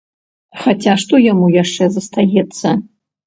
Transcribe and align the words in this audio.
Хаця 0.61 0.95
што 1.03 1.19
яму 1.25 1.51
яшчэ 1.57 1.89
застаецца. 1.97 2.67